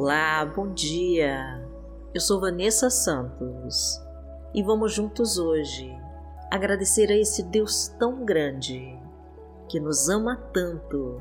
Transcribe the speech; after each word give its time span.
Olá, 0.00 0.44
bom 0.44 0.72
dia. 0.72 1.60
Eu 2.14 2.20
sou 2.20 2.40
Vanessa 2.40 2.88
Santos 2.88 4.00
e 4.54 4.62
vamos 4.62 4.92
juntos 4.92 5.38
hoje 5.38 5.92
agradecer 6.52 7.10
a 7.10 7.16
esse 7.16 7.42
Deus 7.42 7.88
tão 7.98 8.24
grande 8.24 8.96
que 9.68 9.80
nos 9.80 10.08
ama 10.08 10.36
tanto 10.54 11.20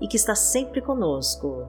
e 0.00 0.06
que 0.06 0.16
está 0.16 0.36
sempre 0.36 0.80
conosco, 0.80 1.66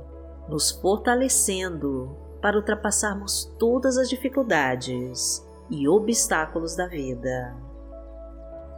nos 0.47 0.69
fortalecendo 0.69 2.15
para 2.39 2.55
ultrapassarmos 2.55 3.45
todas 3.57 3.97
as 3.97 4.07
dificuldades 4.07 5.43
e 5.71 5.87
obstáculos 5.87 6.75
da 6.75 6.85
vida. 6.85 7.57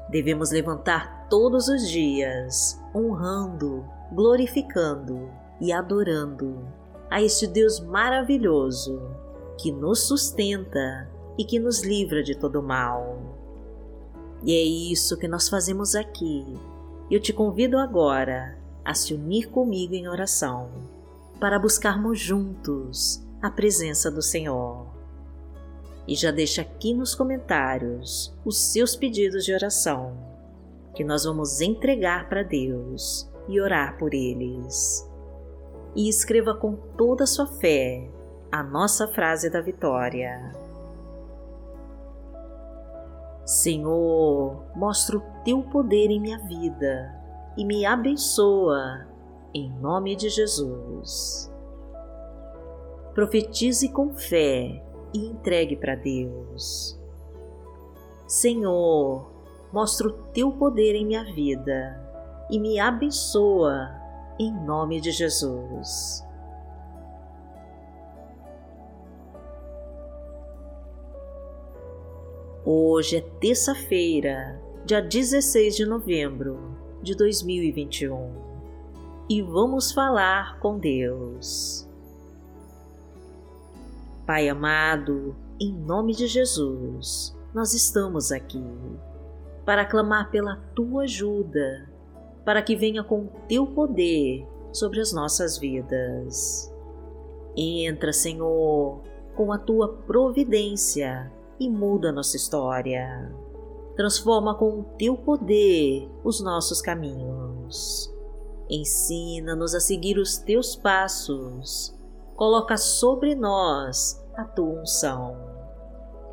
Devemos 0.10 0.50
levantar 0.50 1.28
todos 1.28 1.68
os 1.68 1.90
dias, 1.90 2.82
honrando, 2.96 3.84
glorificando 4.14 5.30
e 5.60 5.74
adorando 5.74 6.85
a 7.10 7.22
este 7.22 7.48
Deus 7.48 7.80
maravilhoso 7.80 9.02
que 9.58 9.72
nos 9.72 10.08
sustenta 10.08 11.10
e 11.38 11.44
que 11.44 11.60
nos 11.60 11.84
livra 11.84 12.24
de 12.24 12.36
todo 12.36 12.62
mal. 12.62 13.20
E 14.44 14.54
é 14.54 14.64
isso 14.64 15.18
que 15.18 15.28
nós 15.28 15.50
fazemos 15.50 15.96
aqui. 15.96 16.46
Eu 17.10 17.20
te 17.20 17.34
convido 17.34 17.78
agora 17.78 18.58
a 18.84 18.94
se 18.94 19.14
unir 19.14 19.50
comigo 19.50 19.94
em 19.94 20.08
oração 20.08 20.70
para 21.40 21.60
buscarmos 21.60 22.20
juntos 22.20 23.26
a 23.42 23.50
presença 23.50 24.10
do 24.10 24.22
Senhor. 24.22 24.88
E 26.08 26.16
já 26.16 26.32
deixa 26.32 26.62
aqui 26.62 26.94
nos 26.94 27.16
comentários 27.16 28.34
os 28.46 28.72
seus 28.72 28.96
pedidos 28.96 29.44
de 29.44 29.54
oração, 29.54 30.16
que 30.96 31.04
nós 31.04 31.24
vamos 31.26 31.62
entregar 31.62 32.30
para 32.30 32.44
Deus 32.44 33.30
e 33.48 33.60
orar 33.60 33.98
por 33.98 34.14
eles. 34.14 35.08
E 35.96 36.10
escreva 36.10 36.54
com 36.56 36.76
toda 36.98 37.24
a 37.24 37.28
sua 37.28 37.48
fé 37.48 38.10
a 38.52 38.64
nossa 38.64 39.08
frase 39.08 39.50
da 39.50 39.62
vitória. 39.62 40.54
Senhor, 43.46 44.64
mostra 44.76 45.18
o 45.18 45.22
teu 45.44 45.62
poder 45.62 46.10
em 46.10 46.20
minha 46.20 46.40
vida 46.40 47.14
e 47.58 47.64
me 47.64 47.86
abençoa, 47.86 49.06
em 49.54 49.70
nome 49.80 50.16
de 50.16 50.30
Jesus. 50.30 51.52
Profetize 53.14 53.88
com 53.90 54.14
fé 54.14 54.84
e 55.14 55.28
entregue 55.28 55.76
para 55.76 55.96
Deus. 55.96 57.00
Senhor, 58.28 59.30
mostra 59.72 60.08
o 60.08 60.14
teu 60.34 60.52
poder 60.52 60.96
em 60.96 61.06
minha 61.06 61.24
vida 61.24 62.02
e 62.50 62.60
me 62.60 62.80
abençoa, 62.80 63.95
em 64.38 64.52
nome 64.52 65.00
de 65.00 65.12
Jesus. 65.12 66.26
Hoje 72.64 73.18
é 73.18 73.22
terça-feira, 73.22 74.60
dia 74.86 75.02
16 75.02 75.76
de 75.76 75.86
novembro 75.86 76.76
de 77.02 77.16
2021 77.16 78.46
e 79.30 79.42
vamos 79.42 79.92
falar 79.92 80.60
com 80.60 80.78
Deus. 80.78 81.88
Pai 84.26 84.50
amado, 84.50 85.36
em 85.60 85.72
nome 85.72 86.14
de 86.14 86.28
Jesus, 86.28 87.38
nós 87.54 87.74
estamos 87.74 88.32
aqui 88.32 88.64
para 89.64 89.86
clamar 89.86 90.30
pela 90.30 90.58
tua 90.76 91.04
ajuda, 91.04 91.88
para 92.46 92.62
que 92.62 92.76
venha 92.76 93.04
com 93.04 93.28
teu 93.48 93.68
poder 93.68 94.48
sobre 94.72 95.02
as 95.02 95.12
nossas 95.12 95.58
vidas. 95.58 96.72
Entra, 97.58 98.14
Senhor, 98.14 99.02
com 99.36 99.52
a 99.52 99.58
tua 99.58 99.90
providência 100.06 101.32
e 101.60 101.70
muda 101.70 102.12
nossa 102.12 102.38
história. 102.38 103.34
Transforma 103.96 104.56
com 104.56 104.80
o 104.80 104.84
teu 104.98 105.18
poder 105.18 106.10
os 106.24 106.42
nossos 106.42 106.82
caminhos. 106.82 108.14
Ensina-nos 108.70 109.74
a 109.74 109.80
seguir 109.80 110.18
os 110.18 110.38
teus 110.38 110.76
passos 110.76 111.96
coloca 112.36 112.78
sobre 112.78 113.34
nós 113.34 114.22
a 114.36 114.44
tua 114.44 114.82
unção. 114.82 115.38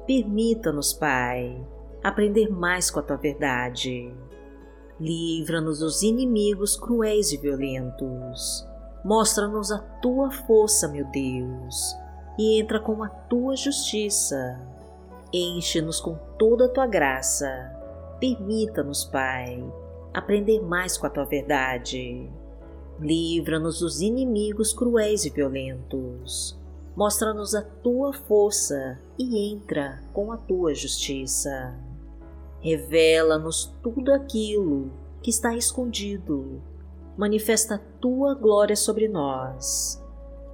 Permita-nos, 0.07 0.93
Pai, 0.93 1.65
aprender 2.03 2.51
mais 2.51 2.91
com 2.91 3.01
a 3.01 3.03
tua 3.03 3.17
verdade. 3.17 4.13
Livra-nos 5.03 5.81
dos 5.81 6.03
inimigos 6.03 6.77
cruéis 6.77 7.33
e 7.33 7.37
violentos. 7.37 8.67
Mostra-nos 9.05 9.73
a 9.73 9.79
tua 9.79 10.31
força, 10.31 10.87
meu 10.87 11.05
Deus, 11.11 11.97
e 12.39 12.61
entra 12.61 12.79
com 12.79 13.03
a 13.03 13.09
tua 13.09 13.57
justiça. 13.57 14.61
Enche-nos 15.33 16.01
com 16.01 16.15
toda 16.39 16.67
a 16.67 16.69
tua 16.69 16.87
graça. 16.87 17.49
Permita-nos, 18.21 19.05
Pai, 19.05 19.63
aprender 20.15 20.61
mais 20.61 20.97
com 20.97 21.07
a 21.07 21.11
tua 21.11 21.25
verdade 21.25 22.31
Livra-nos 23.03 23.81
dos 23.81 24.01
inimigos 24.01 24.73
cruéis 24.73 25.25
e 25.25 25.31
violentos. 25.31 26.57
Mostra-nos 26.95 27.53
a 27.53 27.63
tua 27.63 28.13
força 28.13 28.97
e 29.19 29.53
entra 29.53 30.01
com 30.13 30.31
a 30.31 30.37
tua 30.37 30.73
justiça. 30.73 31.75
Revela-nos 32.63 33.67
tudo 33.83 34.13
aquilo 34.13 34.91
que 35.23 35.31
está 35.31 35.55
escondido. 35.55 36.63
Manifesta 37.17 37.75
a 37.75 37.79
tua 38.01 38.35
glória 38.35 38.77
sobre 38.77 39.09
nós 39.09 40.03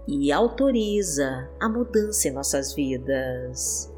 e 0.06 0.32
autoriza 0.32 1.48
a 1.60 1.69
mudança 1.69 2.28
em 2.28 2.32
nossas 2.32 2.74
vidas. 2.74 3.92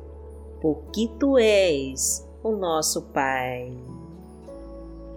Porque 0.60 1.08
tu 1.18 1.38
és 1.38 2.28
o 2.42 2.52
nosso 2.52 3.02
Pai. 3.12 3.72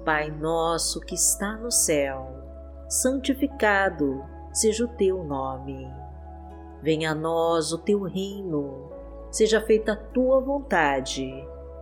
Pai 0.06 0.32
nosso 0.32 1.02
que 1.02 1.16
está 1.16 1.58
no 1.58 1.72
céu 1.72 2.44
santificado 2.94 4.24
seja 4.52 4.86
o 4.86 4.88
teu 4.88 5.24
nome. 5.24 5.92
Venha 6.82 7.12
a 7.12 7.16
nós 7.16 7.74
o 7.74 7.78
teu 7.80 8.04
reino, 8.04 8.92
seja 9.32 9.60
feita 9.62 9.94
a 9.94 9.96
tua 9.96 10.40
vontade, 10.40 11.28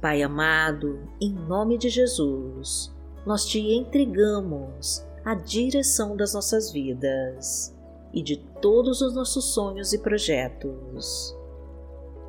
Pai 0.00 0.22
amado, 0.22 1.00
em 1.20 1.32
nome 1.32 1.76
de 1.76 1.88
Jesus, 1.88 2.94
nós 3.26 3.44
te 3.44 3.58
entregamos 3.58 5.04
a 5.24 5.34
direção 5.34 6.16
das 6.16 6.34
nossas 6.34 6.70
vidas 6.70 7.76
e 8.12 8.22
de 8.22 8.36
todos 8.60 9.00
os 9.00 9.14
nossos 9.14 9.46
sonhos 9.46 9.92
e 9.92 9.98
projetos. 9.98 11.36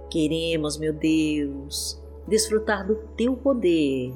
Queremos, 0.10 0.78
meu 0.78 0.94
Deus, 0.94 2.02
desfrutar 2.28 2.86
do 2.86 2.96
teu 3.16 3.38
poder 3.38 4.14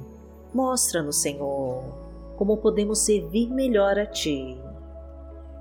Mostra-nos, 0.54 1.16
Senhor, 1.16 1.84
como 2.38 2.58
podemos 2.58 3.00
servir 3.00 3.50
melhor 3.50 3.98
a 3.98 4.06
Ti. 4.06 4.56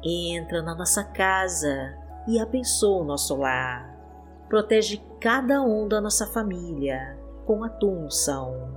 Entra 0.04 0.60
na 0.60 0.74
nossa 0.74 1.02
casa 1.02 1.96
e 2.28 2.38
abençoa 2.38 3.00
o 3.00 3.04
nosso 3.04 3.34
lar. 3.34 3.90
Protege 4.50 5.02
cada 5.18 5.62
um 5.62 5.88
da 5.88 5.98
nossa 5.98 6.26
família 6.26 7.16
com 7.44 7.64
a 7.64 7.68
Tua 7.68 7.92
unção. 7.92 8.76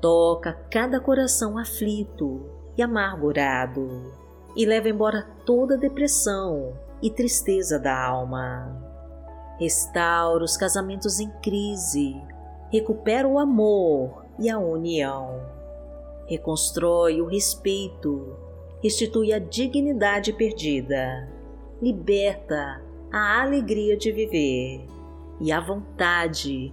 Toca 0.00 0.52
cada 0.70 1.00
coração 1.00 1.58
aflito 1.58 2.46
e 2.76 2.82
amargurado 2.82 4.12
e 4.56 4.64
leva 4.64 4.88
embora 4.88 5.26
toda 5.44 5.76
depressão 5.76 6.72
e 7.02 7.10
tristeza 7.10 7.78
da 7.78 7.96
alma. 7.98 8.76
Restaura 9.58 10.42
os 10.42 10.56
casamentos 10.56 11.20
em 11.20 11.30
crise, 11.42 12.16
recupera 12.70 13.28
o 13.28 13.38
amor 13.38 14.24
e 14.38 14.48
a 14.48 14.58
união. 14.58 15.40
Reconstrói 16.26 17.20
o 17.20 17.26
respeito, 17.26 18.36
restitui 18.82 19.32
a 19.32 19.38
dignidade 19.38 20.32
perdida, 20.32 21.28
liberta 21.82 22.82
a 23.12 23.42
alegria 23.42 23.96
de 23.96 24.12
viver 24.12 24.86
e 25.40 25.50
a 25.50 25.60
vontade 25.60 26.72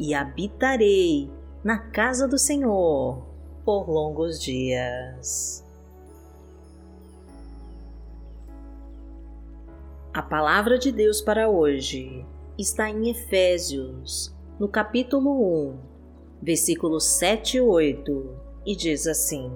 e 0.00 0.14
habitarei 0.14 1.30
na 1.62 1.78
casa 1.78 2.26
do 2.26 2.38
Senhor 2.38 3.22
por 3.66 3.86
longos 3.86 4.40
dias. 4.42 5.62
A 10.12 10.22
palavra 10.22 10.78
de 10.78 10.90
Deus 10.90 11.20
para 11.20 11.50
hoje 11.50 12.26
está 12.58 12.88
em 12.88 13.10
Efésios, 13.10 14.34
no 14.58 14.66
capítulo 14.66 15.68
1, 15.68 15.78
versículos 16.42 17.04
7 17.04 17.58
e 17.58 17.60
8, 17.60 18.36
e 18.64 18.74
diz 18.74 19.06
assim: 19.06 19.52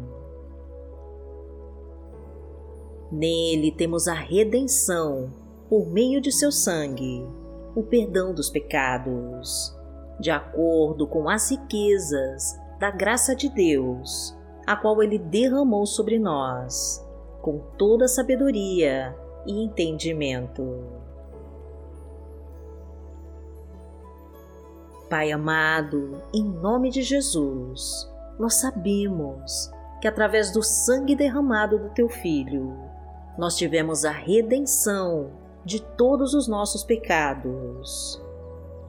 Nele 3.10 3.72
temos 3.72 4.06
a 4.06 4.14
redenção, 4.14 5.32
por 5.70 5.86
meio 5.86 6.20
de 6.20 6.30
seu 6.30 6.52
sangue, 6.52 7.26
o 7.74 7.82
perdão 7.82 8.32
dos 8.32 8.50
pecados, 8.50 9.73
de 10.18 10.30
acordo 10.30 11.06
com 11.06 11.28
as 11.28 11.50
riquezas 11.50 12.58
da 12.78 12.90
graça 12.90 13.34
de 13.34 13.48
Deus, 13.48 14.36
a 14.66 14.76
qual 14.76 15.02
Ele 15.02 15.18
derramou 15.18 15.86
sobre 15.86 16.18
nós, 16.18 17.04
com 17.40 17.58
toda 17.76 18.08
sabedoria 18.08 19.14
e 19.46 19.62
entendimento. 19.62 20.84
Pai 25.08 25.30
amado, 25.30 26.22
em 26.32 26.42
nome 26.42 26.90
de 26.90 27.02
Jesus, 27.02 28.10
nós 28.38 28.54
sabemos 28.54 29.70
que 30.00 30.08
através 30.08 30.50
do 30.50 30.62
sangue 30.62 31.14
derramado 31.14 31.78
do 31.78 31.90
Teu 31.90 32.08
Filho, 32.08 32.76
nós 33.38 33.56
tivemos 33.56 34.04
a 34.04 34.10
redenção 34.10 35.30
de 35.64 35.80
todos 35.80 36.34
os 36.34 36.48
nossos 36.48 36.84
pecados. 36.84 38.23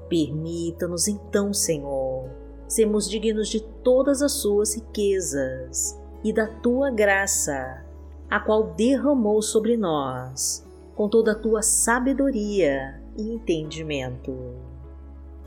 Permita-nos 0.10 1.08
então, 1.08 1.52
Senhor, 1.54 2.30
sermos 2.68 3.10
dignos 3.10 3.50
de 3.50 3.60
todas 3.60 4.22
as 4.22 4.34
Suas 4.34 4.76
riquezas 4.76 6.00
e 6.24 6.32
da 6.32 6.48
Tua 6.48 6.92
graça, 6.92 7.84
a 8.30 8.40
qual 8.40 8.74
derramou 8.74 9.42
sobre 9.42 9.76
nós, 9.76 10.66
com 10.96 11.10
toda 11.10 11.32
a 11.32 11.36
Tua 11.36 11.62
sabedoria 11.62 13.02
e 13.18 13.34
entendimento. 13.34 14.36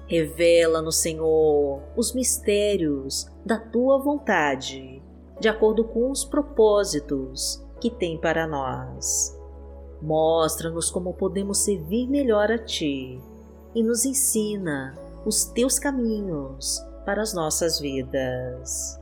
Revela-nos, 0.07 0.97
Senhor, 0.97 1.81
os 1.97 2.13
mistérios 2.13 3.31
da 3.45 3.59
Tua 3.59 3.99
vontade, 3.99 5.01
de 5.39 5.49
acordo 5.49 5.85
com 5.85 6.11
os 6.11 6.25
propósitos 6.25 7.65
que 7.81 7.91
tem 7.91 8.19
para 8.19 8.47
nós. 8.47 9.39
Mostra-nos 10.03 10.91
como 10.91 11.15
podemos 11.15 11.59
servir 11.59 12.09
melhor 12.09 12.51
a 12.51 12.59
Ti 12.59 13.21
e 13.75 13.83
nos 13.83 14.05
ensina 14.05 14.95
os 15.25 15.45
Teus 15.45 15.79
caminhos 15.79 16.83
para 17.05 17.23
as 17.23 17.33
nossas 17.33 17.79
vidas. 17.81 18.99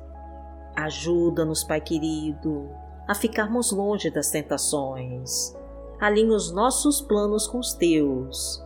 Ajuda-nos, 0.74 1.64
Pai 1.64 1.80
querido, 1.80 2.68
a 3.08 3.14
ficarmos 3.14 3.72
longe 3.72 4.10
das 4.10 4.30
tentações. 4.30 5.56
Alinha 6.00 6.34
os 6.36 6.52
nossos 6.52 7.00
planos 7.00 7.46
com 7.46 7.58
os 7.58 7.72
Teus. 7.72 8.62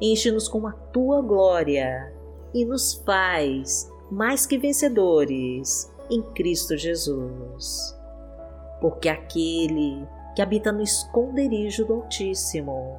Enche-nos 0.00 0.48
com 0.48 0.66
a 0.66 0.72
Tua 0.72 1.20
glória 1.20 2.12
e 2.54 2.64
nos 2.64 2.94
faz 2.94 3.90
mais 4.10 4.46
que 4.46 4.58
vencedores 4.58 5.92
em 6.10 6.22
Cristo 6.22 6.76
Jesus. 6.76 7.96
Porque 8.80 9.08
aquele 9.08 10.06
que 10.34 10.42
habita 10.42 10.72
no 10.72 10.82
esconderijo 10.82 11.84
do 11.84 11.94
Altíssimo, 11.94 12.98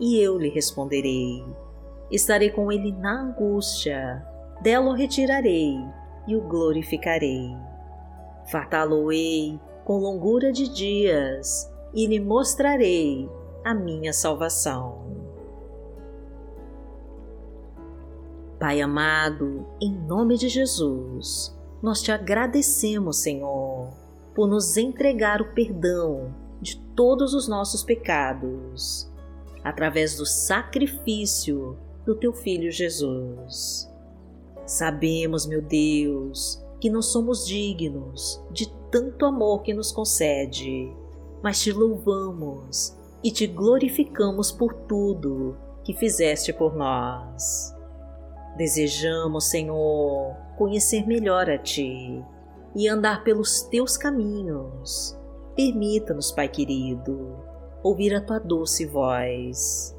e 0.00 0.18
eu 0.18 0.38
lhe 0.38 0.48
responderei. 0.48 1.44
Estarei 2.10 2.50
com 2.50 2.72
ele 2.72 2.92
na 2.92 3.22
angústia, 3.22 4.26
dela 4.62 4.90
o 4.90 4.94
retirarei 4.94 5.76
e 6.26 6.36
o 6.36 6.40
glorificarei. 6.40 7.54
Fartá-lo-ei 8.50 9.60
com 9.84 9.98
longura 9.98 10.52
de 10.52 10.68
dias 10.68 11.70
e 11.94 12.06
lhe 12.06 12.20
mostrarei 12.20 13.28
a 13.64 13.74
minha 13.74 14.12
salvação. 14.12 15.08
Pai 18.58 18.80
amado, 18.80 19.66
em 19.80 19.92
nome 19.92 20.36
de 20.36 20.48
Jesus, 20.48 21.56
nós 21.80 22.02
te 22.02 22.10
agradecemos, 22.10 23.18
Senhor, 23.18 23.88
por 24.34 24.48
nos 24.48 24.76
entregar 24.76 25.40
o 25.40 25.52
perdão 25.52 26.34
de 26.60 26.76
todos 26.96 27.34
os 27.34 27.46
nossos 27.46 27.84
pecados, 27.84 29.08
através 29.62 30.16
do 30.16 30.26
sacrifício 30.26 31.76
do 32.04 32.14
teu 32.14 32.32
Filho 32.32 32.70
Jesus. 32.70 33.90
Sabemos, 34.66 35.46
meu 35.46 35.62
Deus, 35.62 36.62
que 36.80 36.90
não 36.90 37.02
somos 37.02 37.46
dignos 37.46 38.42
de 38.50 38.70
tanto 38.90 39.26
amor 39.26 39.62
que 39.62 39.74
nos 39.74 39.92
concede, 39.92 40.92
mas 41.42 41.60
te 41.60 41.72
louvamos 41.72 42.96
e 43.22 43.30
te 43.30 43.46
glorificamos 43.46 44.52
por 44.52 44.74
tudo 44.74 45.56
que 45.84 45.94
fizeste 45.94 46.52
por 46.52 46.76
nós. 46.76 47.74
Desejamos, 48.56 49.44
Senhor, 49.48 50.36
conhecer 50.56 51.06
melhor 51.06 51.48
a 51.48 51.58
Ti 51.58 52.24
e 52.74 52.88
andar 52.88 53.22
pelos 53.24 53.62
Teus 53.62 53.96
caminhos. 53.96 55.18
Permita-nos, 55.56 56.30
Pai 56.30 56.48
querido, 56.48 57.36
ouvir 57.82 58.14
a 58.14 58.20
Tua 58.20 58.38
doce 58.38 58.86
voz. 58.86 59.96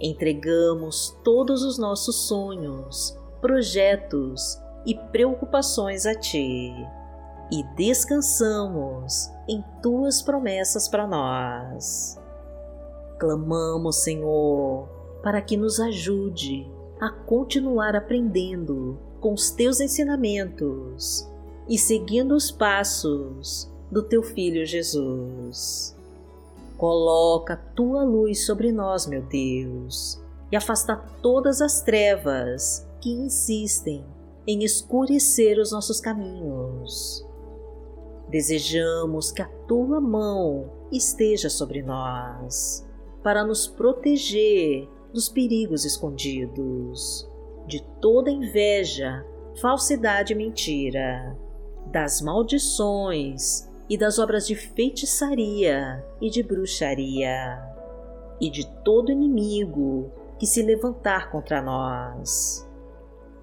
Entregamos 0.00 1.16
todos 1.24 1.62
os 1.62 1.78
nossos 1.78 2.28
sonhos, 2.28 3.18
projetos 3.40 4.60
e 4.86 4.94
preocupações 4.94 6.06
a 6.06 6.14
Ti 6.14 6.72
e 7.50 7.62
descansamos 7.74 9.30
em 9.48 9.64
Tuas 9.82 10.22
promessas 10.22 10.88
para 10.88 11.06
nós. 11.06 12.18
Clamamos, 13.18 13.96
Senhor, 13.96 14.88
para 15.22 15.42
que 15.42 15.56
nos 15.56 15.80
ajude 15.80 16.70
a 17.00 17.10
continuar 17.10 17.96
aprendendo 17.96 18.98
com 19.20 19.32
os 19.32 19.50
teus 19.50 19.80
ensinamentos 19.80 21.28
e 21.68 21.76
seguindo 21.76 22.34
os 22.34 22.50
passos 22.50 23.70
do 23.90 24.02
teu 24.02 24.22
filho 24.22 24.64
Jesus. 24.64 25.97
Coloca 26.78 27.54
a 27.54 27.56
tua 27.56 28.04
luz 28.04 28.46
sobre 28.46 28.70
nós, 28.70 29.04
meu 29.04 29.20
Deus, 29.22 30.22
e 30.50 30.56
afasta 30.56 30.96
todas 31.20 31.60
as 31.60 31.82
trevas 31.82 32.88
que 33.00 33.10
insistem 33.10 34.06
em 34.46 34.62
escurecer 34.62 35.58
os 35.58 35.72
nossos 35.72 36.00
caminhos. 36.00 37.26
Desejamos 38.30 39.32
que 39.32 39.42
a 39.42 39.48
tua 39.66 40.00
mão 40.00 40.70
esteja 40.92 41.50
sobre 41.50 41.82
nós 41.82 42.86
para 43.24 43.44
nos 43.44 43.66
proteger 43.66 44.88
dos 45.12 45.28
perigos 45.28 45.84
escondidos, 45.84 47.28
de 47.66 47.82
toda 48.00 48.30
inveja, 48.30 49.26
falsidade 49.60 50.32
e 50.32 50.36
mentira, 50.36 51.36
das 51.86 52.20
maldições 52.20 53.67
e 53.88 53.96
das 53.96 54.18
obras 54.18 54.46
de 54.46 54.54
feitiçaria 54.54 56.04
e 56.20 56.28
de 56.28 56.42
bruxaria, 56.42 57.58
e 58.40 58.50
de 58.50 58.66
todo 58.82 59.10
inimigo 59.10 60.12
que 60.38 60.46
se 60.46 60.62
levantar 60.62 61.30
contra 61.30 61.62
nós. 61.62 62.68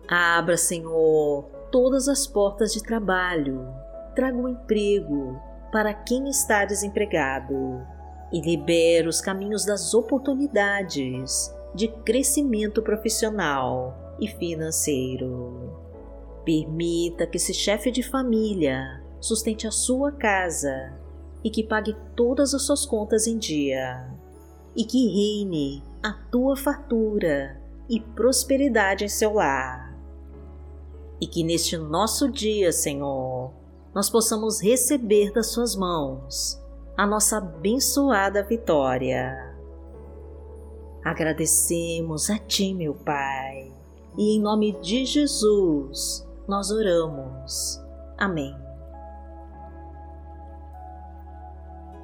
Abra, 0.07 0.55
Senhor, 0.55 1.45
todas 1.71 2.07
as 2.07 2.27
portas 2.27 2.73
de 2.73 2.83
trabalho, 2.83 3.67
traga 4.15 4.37
um 4.37 4.47
emprego 4.47 5.39
para 5.71 5.93
quem 5.93 6.29
está 6.29 6.63
desempregado 6.63 7.85
e 8.31 8.39
libera 8.39 9.09
os 9.09 9.19
caminhos 9.19 9.65
das 9.65 9.93
oportunidades 9.93 11.53
de 11.73 11.87
crescimento 11.87 12.81
profissional 12.81 14.15
e 14.19 14.27
financeiro. 14.27 15.77
Permita 16.45 17.27
que 17.27 17.37
esse 17.37 17.53
chefe 17.53 17.91
de 17.91 18.03
família 18.03 19.03
sustente 19.25 19.67
a 19.67 19.71
sua 19.71 20.11
casa 20.11 20.93
e 21.43 21.49
que 21.49 21.63
pague 21.63 21.95
todas 22.15 22.53
as 22.53 22.63
suas 22.63 22.85
contas 22.85 23.27
em 23.27 23.37
dia, 23.37 24.09
e 24.75 24.83
que 24.83 25.07
reine 25.07 25.83
a 26.01 26.11
tua 26.11 26.57
fartura 26.57 27.61
e 27.87 27.99
prosperidade 27.99 29.05
em 29.05 29.07
seu 29.09 29.33
lar. 29.33 29.95
E 31.21 31.27
que 31.27 31.43
neste 31.43 31.77
nosso 31.77 32.31
dia, 32.31 32.71
Senhor, 32.71 33.51
nós 33.93 34.09
possamos 34.09 34.61
receber 34.61 35.31
das 35.31 35.51
Suas 35.51 35.75
mãos 35.75 36.59
a 36.97 37.05
nossa 37.05 37.37
abençoada 37.37 38.43
vitória. 38.43 39.55
Agradecemos 41.03 42.29
a 42.29 42.39
Ti, 42.39 42.73
meu 42.73 42.95
Pai, 42.95 43.71
e 44.17 44.35
em 44.35 44.41
nome 44.41 44.73
de 44.81 45.05
Jesus 45.05 46.27
nós 46.47 46.71
oramos. 46.71 47.79
Amém. 48.17 48.64